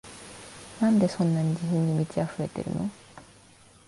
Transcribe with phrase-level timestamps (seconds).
[0.81, 2.89] なんでそんなに自信に満ちあふれてるの？